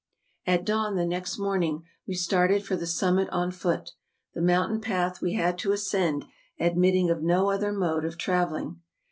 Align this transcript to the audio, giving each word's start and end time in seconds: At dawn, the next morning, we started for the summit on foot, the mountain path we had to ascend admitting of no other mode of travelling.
At 0.47 0.65
dawn, 0.65 0.95
the 0.95 1.05
next 1.05 1.37
morning, 1.37 1.83
we 2.07 2.15
started 2.15 2.65
for 2.65 2.75
the 2.75 2.87
summit 2.87 3.29
on 3.29 3.51
foot, 3.51 3.91
the 4.33 4.41
mountain 4.41 4.81
path 4.81 5.21
we 5.21 5.33
had 5.33 5.59
to 5.59 5.73
ascend 5.73 6.25
admitting 6.59 7.11
of 7.11 7.21
no 7.21 7.51
other 7.51 7.71
mode 7.71 8.03
of 8.03 8.17
travelling. 8.17 8.81